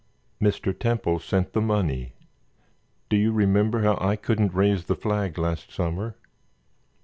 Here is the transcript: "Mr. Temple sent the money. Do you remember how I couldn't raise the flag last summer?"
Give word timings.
"Mr. 0.41 0.73
Temple 0.79 1.19
sent 1.19 1.53
the 1.53 1.61
money. 1.61 2.15
Do 3.07 3.15
you 3.15 3.31
remember 3.31 3.83
how 3.83 3.99
I 4.01 4.15
couldn't 4.15 4.55
raise 4.55 4.85
the 4.85 4.95
flag 4.95 5.37
last 5.37 5.71
summer?" 5.71 6.15